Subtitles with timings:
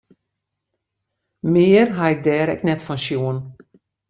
[1.51, 3.39] Mear ha ik dêr ek net fan sjoen.